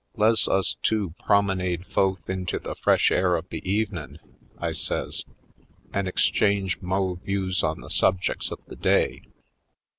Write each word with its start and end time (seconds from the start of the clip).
Le's 0.15 0.47
us 0.47 0.77
two 0.81 1.13
promenade 1.23 1.85
fo'th 1.85 2.27
into 2.27 2.57
the 2.57 2.73
fresh 2.73 3.11
air 3.11 3.35
of 3.35 3.47
the 3.49 3.61
evenin'," 3.63 4.17
I 4.57 4.71
says, 4.71 5.23
"an' 5.93 6.07
exchange 6.07 6.81
mo' 6.81 7.19
views 7.23 7.61
on 7.61 7.81
the 7.81 7.89
subjec's 7.89 8.49
of 8.51 8.59
the 8.65 8.75
day. 8.77 9.21